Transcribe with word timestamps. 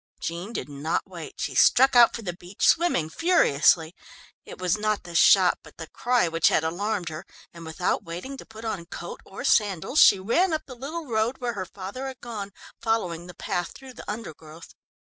Jean 0.19 0.51
did 0.51 0.67
not 0.67 1.03
wait. 1.05 1.35
She 1.37 1.53
struck 1.53 1.95
out 1.95 2.15
for 2.15 2.23
the 2.23 2.33
beach, 2.33 2.67
swimming 2.67 3.07
furiously. 3.07 3.93
It 4.45 4.57
was 4.57 4.75
not 4.75 5.03
the 5.03 5.13
shot, 5.13 5.59
but 5.61 5.77
the 5.77 5.85
cry 5.91 6.27
which 6.27 6.47
had 6.47 6.63
alarmed 6.63 7.09
her, 7.09 7.23
and 7.53 7.67
without 7.67 8.03
waiting 8.03 8.35
to 8.37 8.45
put 8.47 8.65
on 8.65 8.87
coat 8.87 9.21
or 9.25 9.43
sandals, 9.43 9.99
she 9.99 10.17
ran 10.17 10.53
up 10.53 10.65
the 10.65 10.73
little 10.73 11.05
road 11.05 11.37
where 11.37 11.53
her 11.53 11.67
father 11.67 12.07
had 12.07 12.19
gone, 12.19 12.51
following 12.81 13.27
the 13.27 13.35
path 13.35 13.73
through 13.75 13.93
the 13.93 14.11
undergrowth. 14.11 14.73